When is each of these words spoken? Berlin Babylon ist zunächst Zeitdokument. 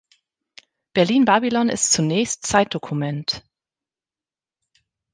Berlin 0.95 1.25
Babylon 1.25 1.69
ist 1.69 1.91
zunächst 1.93 2.47
Zeitdokument. 2.47 3.43